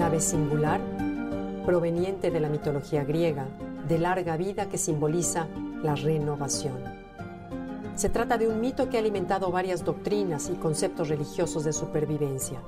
Un 0.00 0.06
ave 0.06 0.20
singular, 0.20 0.80
proveniente 1.66 2.30
de 2.30 2.40
la 2.40 2.48
mitología 2.48 3.04
griega, 3.04 3.44
de 3.86 3.98
larga 3.98 4.38
vida 4.38 4.66
que 4.66 4.78
simboliza 4.78 5.46
la 5.82 5.94
renovación. 5.94 6.78
Se 7.96 8.08
trata 8.08 8.38
de 8.38 8.48
un 8.48 8.62
mito 8.62 8.88
que 8.88 8.96
ha 8.96 9.00
alimentado 9.00 9.50
varias 9.50 9.84
doctrinas 9.84 10.48
y 10.48 10.54
conceptos 10.54 11.10
religiosos 11.10 11.64
de 11.64 11.74
supervivencia. 11.74 12.62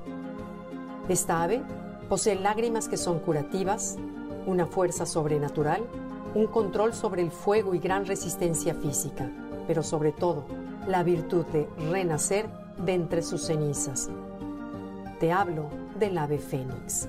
Esta 1.09 1.41
ave 1.41 1.63
posee 2.07 2.35
lágrimas 2.35 2.87
que 2.87 2.97
son 2.97 3.17
curativas, 3.17 3.97
una 4.45 4.67
fuerza 4.67 5.07
sobrenatural, 5.07 5.81
un 6.35 6.45
control 6.45 6.93
sobre 6.93 7.23
el 7.23 7.31
fuego 7.31 7.73
y 7.73 7.79
gran 7.79 8.05
resistencia 8.05 8.75
física, 8.75 9.27
pero 9.65 9.81
sobre 9.81 10.11
todo 10.11 10.45
la 10.87 11.01
virtud 11.01 11.47
de 11.47 11.67
renacer 11.89 12.45
de 12.77 12.93
entre 12.93 13.23
sus 13.23 13.41
cenizas. 13.41 14.11
Te 15.19 15.31
hablo 15.31 15.67
del 15.99 16.15
ave 16.19 16.37
fénix. 16.37 17.07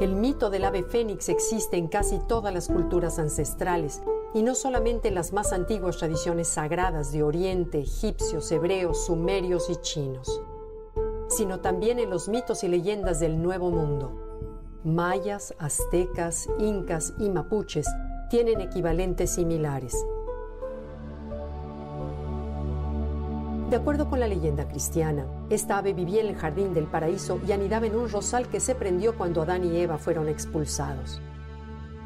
El 0.00 0.14
mito 0.14 0.48
del 0.48 0.64
ave 0.64 0.84
fénix 0.84 1.28
existe 1.28 1.76
en 1.76 1.88
casi 1.88 2.20
todas 2.20 2.54
las 2.54 2.68
culturas 2.68 3.18
ancestrales 3.18 4.00
y 4.32 4.42
no 4.42 4.54
solamente 4.54 5.08
en 5.08 5.16
las 5.16 5.32
más 5.32 5.52
antiguas 5.52 5.96
tradiciones 5.96 6.46
sagradas 6.46 7.10
de 7.10 7.24
Oriente, 7.24 7.80
egipcios, 7.80 8.52
hebreos, 8.52 9.06
sumerios 9.06 9.68
y 9.70 9.76
chinos, 9.76 10.40
sino 11.28 11.58
también 11.58 11.98
en 11.98 12.10
los 12.10 12.28
mitos 12.28 12.62
y 12.62 12.68
leyendas 12.68 13.18
del 13.18 13.42
Nuevo 13.42 13.70
Mundo. 13.70 14.12
Mayas, 14.84 15.52
aztecas, 15.58 16.48
incas 16.60 17.14
y 17.18 17.28
mapuches 17.28 17.88
tienen 18.30 18.60
equivalentes 18.60 19.30
similares. 19.30 19.96
De 23.68 23.76
acuerdo 23.76 24.08
con 24.08 24.18
la 24.18 24.26
leyenda 24.26 24.66
cristiana, 24.66 25.26
esta 25.50 25.76
ave 25.76 25.92
vivía 25.92 26.22
en 26.22 26.28
el 26.28 26.36
jardín 26.36 26.72
del 26.72 26.86
paraíso 26.86 27.38
y 27.46 27.52
anidaba 27.52 27.86
en 27.86 27.96
un 27.96 28.08
rosal 28.08 28.48
que 28.48 28.60
se 28.60 28.74
prendió 28.74 29.14
cuando 29.14 29.42
Adán 29.42 29.62
y 29.62 29.76
Eva 29.76 29.98
fueron 29.98 30.26
expulsados. 30.26 31.20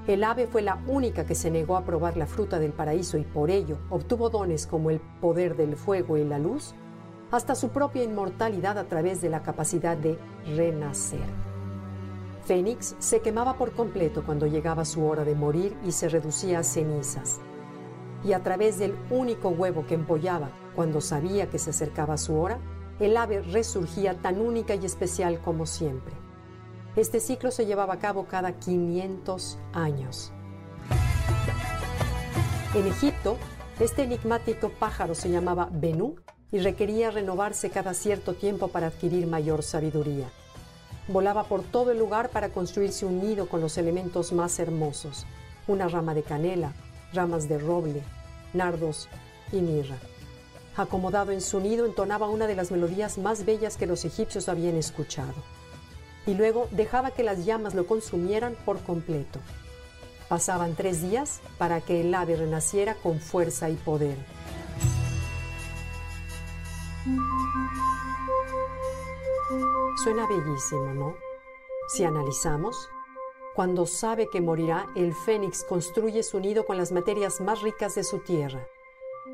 El 0.08 0.24
ave 0.24 0.48
fue 0.48 0.62
la 0.62 0.82
única 0.88 1.24
que 1.24 1.36
se 1.36 1.52
negó 1.52 1.76
a 1.76 1.84
probar 1.84 2.16
la 2.16 2.26
fruta 2.26 2.58
del 2.58 2.72
paraíso 2.72 3.16
y 3.16 3.22
por 3.22 3.48
ello 3.48 3.78
obtuvo 3.90 4.28
dones 4.28 4.66
como 4.66 4.90
el 4.90 4.98
poder 5.20 5.56
del 5.56 5.76
fuego 5.76 6.16
y 6.16 6.24
la 6.24 6.40
luz, 6.40 6.74
hasta 7.30 7.54
su 7.54 7.68
propia 7.68 8.02
inmortalidad 8.02 8.76
a 8.76 8.88
través 8.88 9.20
de 9.20 9.30
la 9.30 9.44
capacidad 9.44 9.96
de 9.96 10.18
renacer. 10.56 11.20
Fénix 12.44 12.96
se 12.98 13.20
quemaba 13.20 13.56
por 13.56 13.70
completo 13.70 14.24
cuando 14.26 14.48
llegaba 14.48 14.84
su 14.84 15.06
hora 15.06 15.22
de 15.24 15.36
morir 15.36 15.76
y 15.86 15.92
se 15.92 16.08
reducía 16.08 16.58
a 16.58 16.64
cenizas. 16.64 17.38
Y 18.24 18.32
a 18.32 18.42
través 18.42 18.80
del 18.80 18.96
único 19.10 19.50
huevo 19.50 19.86
que 19.86 19.94
empollaba 19.94 20.50
cuando 20.74 21.00
sabía 21.00 21.50
que 21.50 21.58
se 21.58 21.70
acercaba 21.70 22.16
su 22.16 22.38
hora, 22.38 22.58
el 23.00 23.16
ave 23.16 23.42
resurgía 23.42 24.14
tan 24.14 24.40
única 24.40 24.74
y 24.74 24.84
especial 24.84 25.40
como 25.40 25.66
siempre. 25.66 26.14
Este 26.96 27.20
ciclo 27.20 27.50
se 27.50 27.66
llevaba 27.66 27.94
a 27.94 27.98
cabo 27.98 28.26
cada 28.26 28.52
500 28.52 29.58
años. 29.72 30.32
En 32.74 32.86
Egipto, 32.86 33.36
este 33.80 34.02
enigmático 34.02 34.70
pájaro 34.70 35.14
se 35.14 35.30
llamaba 35.30 35.68
Benú 35.72 36.16
y 36.50 36.58
requería 36.58 37.10
renovarse 37.10 37.70
cada 37.70 37.94
cierto 37.94 38.34
tiempo 38.34 38.68
para 38.68 38.88
adquirir 38.88 39.26
mayor 39.26 39.62
sabiduría. 39.62 40.28
Volaba 41.08 41.44
por 41.44 41.62
todo 41.62 41.90
el 41.90 41.98
lugar 41.98 42.28
para 42.28 42.50
construirse 42.50 43.06
un 43.06 43.20
nido 43.20 43.48
con 43.48 43.60
los 43.60 43.78
elementos 43.78 44.32
más 44.32 44.58
hermosos, 44.58 45.26
una 45.66 45.88
rama 45.88 46.14
de 46.14 46.22
canela, 46.22 46.72
ramas 47.12 47.48
de 47.48 47.58
roble, 47.58 48.02
nardos 48.52 49.08
y 49.50 49.56
mirra. 49.56 49.96
Acomodado 50.76 51.32
en 51.32 51.40
su 51.40 51.60
nido, 51.60 51.84
entonaba 51.84 52.28
una 52.28 52.46
de 52.46 52.54
las 52.54 52.70
melodías 52.70 53.18
más 53.18 53.44
bellas 53.44 53.76
que 53.76 53.86
los 53.86 54.04
egipcios 54.04 54.48
habían 54.48 54.76
escuchado. 54.76 55.34
Y 56.26 56.34
luego 56.34 56.68
dejaba 56.70 57.10
que 57.10 57.22
las 57.22 57.44
llamas 57.44 57.74
lo 57.74 57.86
consumieran 57.86 58.56
por 58.64 58.80
completo. 58.80 59.40
Pasaban 60.28 60.74
tres 60.74 61.02
días 61.02 61.40
para 61.58 61.80
que 61.82 62.00
el 62.00 62.14
ave 62.14 62.36
renaciera 62.36 62.94
con 62.94 63.20
fuerza 63.20 63.68
y 63.68 63.74
poder. 63.74 64.16
Suena 70.02 70.26
bellísimo, 70.26 70.94
¿no? 70.94 71.16
Si 71.88 72.04
analizamos, 72.04 72.88
cuando 73.54 73.84
sabe 73.84 74.28
que 74.32 74.40
morirá, 74.40 74.86
el 74.96 75.14
fénix 75.14 75.64
construye 75.64 76.22
su 76.22 76.40
nido 76.40 76.64
con 76.64 76.78
las 76.78 76.92
materias 76.92 77.42
más 77.42 77.60
ricas 77.60 77.94
de 77.94 78.04
su 78.04 78.20
tierra. 78.20 78.66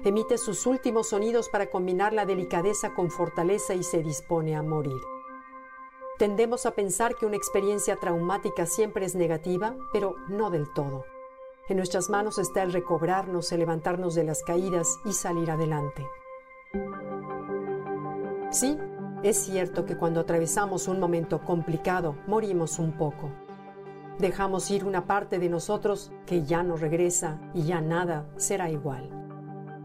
Emite 0.04 0.38
sus 0.38 0.66
últimos 0.66 1.08
sonidos 1.08 1.48
para 1.48 1.70
combinar 1.70 2.12
la 2.12 2.24
delicadeza 2.24 2.94
con 2.94 3.10
fortaleza 3.10 3.74
y 3.74 3.82
se 3.82 4.02
dispone 4.02 4.56
a 4.56 4.62
morir. 4.62 5.00
Tendemos 6.18 6.66
a 6.66 6.72
pensar 6.72 7.16
que 7.16 7.26
una 7.26 7.36
experiencia 7.36 7.96
traumática 7.96 8.66
siempre 8.66 9.04
es 9.04 9.14
negativa, 9.14 9.74
pero 9.92 10.14
no 10.28 10.50
del 10.50 10.72
todo. 10.72 11.04
En 11.68 11.76
nuestras 11.76 12.08
manos 12.10 12.38
está 12.38 12.62
el 12.62 12.72
recobrarnos, 12.72 13.52
el 13.52 13.58
levantarnos 13.58 14.14
de 14.14 14.24
las 14.24 14.42
caídas 14.42 14.98
y 15.04 15.12
salir 15.12 15.50
adelante. 15.50 16.06
Sí, 18.50 18.78
es 19.22 19.36
cierto 19.36 19.84
que 19.84 19.96
cuando 19.96 20.20
atravesamos 20.20 20.88
un 20.88 21.00
momento 21.00 21.44
complicado, 21.44 22.16
morimos 22.26 22.78
un 22.78 22.92
poco. 22.96 23.30
Dejamos 24.18 24.70
ir 24.70 24.84
una 24.84 25.06
parte 25.06 25.38
de 25.38 25.48
nosotros 25.48 26.12
que 26.24 26.44
ya 26.44 26.62
no 26.62 26.76
regresa 26.76 27.38
y 27.52 27.64
ya 27.64 27.80
nada 27.80 28.26
será 28.36 28.70
igual. 28.70 29.27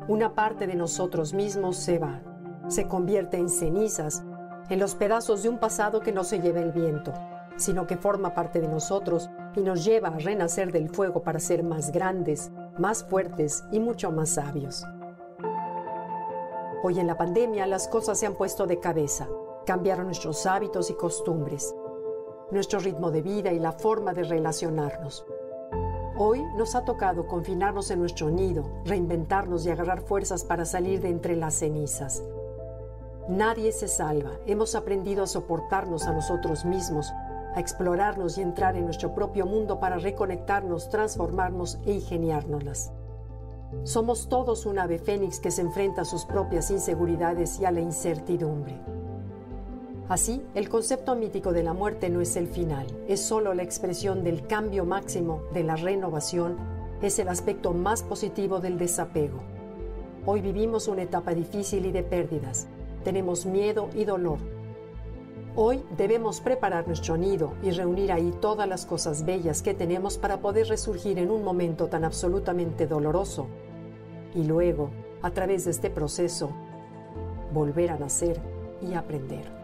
Una 0.07 0.35
parte 0.35 0.67
de 0.67 0.75
nosotros 0.75 1.33
mismos 1.33 1.77
se 1.77 1.97
va, 1.97 2.21
se 2.67 2.89
convierte 2.89 3.37
en 3.37 3.47
cenizas, 3.47 4.21
en 4.69 4.77
los 4.79 4.95
pedazos 4.95 5.43
de 5.43 5.49
un 5.49 5.59
pasado 5.59 6.01
que 6.01 6.11
no 6.11 6.25
se 6.25 6.41
lleva 6.41 6.59
el 6.59 6.73
viento, 6.73 7.13
sino 7.55 7.87
que 7.87 7.95
forma 7.95 8.33
parte 8.33 8.59
de 8.59 8.67
nosotros 8.67 9.29
y 9.55 9.61
nos 9.61 9.85
lleva 9.85 10.09
a 10.09 10.17
renacer 10.17 10.73
del 10.73 10.89
fuego 10.89 11.23
para 11.23 11.39
ser 11.39 11.63
más 11.63 11.93
grandes, 11.93 12.51
más 12.77 13.05
fuertes 13.05 13.63
y 13.71 13.79
mucho 13.79 14.11
más 14.11 14.31
sabios. 14.31 14.85
Hoy 16.83 16.99
en 16.99 17.07
la 17.07 17.15
pandemia 17.15 17.65
las 17.65 17.87
cosas 17.87 18.19
se 18.19 18.25
han 18.25 18.33
puesto 18.33 18.67
de 18.67 18.81
cabeza, 18.81 19.29
cambiaron 19.65 20.07
nuestros 20.07 20.45
hábitos 20.45 20.89
y 20.89 20.95
costumbres, 20.95 21.73
nuestro 22.51 22.79
ritmo 22.79 23.09
de 23.09 23.21
vida 23.21 23.53
y 23.53 23.59
la 23.59 23.71
forma 23.71 24.13
de 24.13 24.23
relacionarnos. 24.23 25.25
Hoy 26.15 26.43
nos 26.55 26.75
ha 26.75 26.85
tocado 26.85 27.25
confinarnos 27.25 27.89
en 27.89 27.99
nuestro 27.99 28.29
nido, 28.29 28.65
reinventarnos 28.85 29.65
y 29.65 29.71
agarrar 29.71 30.01
fuerzas 30.01 30.43
para 30.43 30.63
salir 30.63 31.01
de 31.01 31.09
entre 31.09 31.35
las 31.35 31.55
cenizas. 31.55 32.21
Nadie 33.27 33.71
se 33.71 33.87
salva. 33.87 34.31
Hemos 34.45 34.75
aprendido 34.75 35.23
a 35.23 35.27
soportarnos 35.27 36.05
a 36.05 36.13
nosotros 36.13 36.65
mismos, 36.65 37.11
a 37.55 37.59
explorarnos 37.59 38.37
y 38.37 38.41
entrar 38.41 38.75
en 38.75 38.85
nuestro 38.85 39.15
propio 39.15 39.47
mundo 39.47 39.79
para 39.79 39.97
reconectarnos, 39.97 40.89
transformarnos 40.89 41.79
e 41.85 41.93
ingeniárnoslas. 41.93 42.91
Somos 43.83 44.29
todos 44.29 44.67
un 44.67 44.77
ave 44.77 44.99
fénix 44.99 45.39
que 45.39 45.49
se 45.49 45.61
enfrenta 45.61 46.03
a 46.03 46.05
sus 46.05 46.25
propias 46.25 46.69
inseguridades 46.69 47.59
y 47.59 47.65
a 47.65 47.71
la 47.71 47.79
incertidumbre. 47.79 48.79
Así, 50.09 50.41
el 50.53 50.67
concepto 50.67 51.15
mítico 51.15 51.53
de 51.53 51.63
la 51.63 51.73
muerte 51.73 52.09
no 52.09 52.19
es 52.19 52.35
el 52.35 52.47
final, 52.47 52.85
es 53.07 53.21
solo 53.21 53.53
la 53.53 53.63
expresión 53.63 54.23
del 54.23 54.45
cambio 54.47 54.83
máximo, 54.83 55.43
de 55.53 55.63
la 55.63 55.77
renovación, 55.77 56.57
es 57.01 57.19
el 57.19 57.29
aspecto 57.29 57.73
más 57.73 58.03
positivo 58.03 58.59
del 58.59 58.77
desapego. 58.77 59.39
Hoy 60.25 60.41
vivimos 60.41 60.89
una 60.89 61.03
etapa 61.03 61.33
difícil 61.33 61.85
y 61.85 61.91
de 61.93 62.03
pérdidas, 62.03 62.67
tenemos 63.05 63.45
miedo 63.45 63.89
y 63.95 64.03
dolor. 64.03 64.39
Hoy 65.55 65.83
debemos 65.97 66.41
preparar 66.41 66.85
nuestro 66.85 67.15
nido 67.15 67.53
y 67.63 67.71
reunir 67.71 68.11
ahí 68.11 68.33
todas 68.41 68.67
las 68.67 68.85
cosas 68.85 69.23
bellas 69.23 69.61
que 69.61 69.73
tenemos 69.73 70.17
para 70.17 70.41
poder 70.41 70.67
resurgir 70.67 71.17
en 71.17 71.31
un 71.31 71.43
momento 71.43 71.87
tan 71.87 72.03
absolutamente 72.03 72.87
doloroso 72.87 73.47
y 74.35 74.43
luego, 74.43 74.89
a 75.21 75.31
través 75.31 75.63
de 75.63 75.71
este 75.71 75.89
proceso, 75.89 76.49
volver 77.53 77.91
a 77.91 77.97
nacer 77.97 78.41
y 78.81 78.95
aprender. 78.95 79.63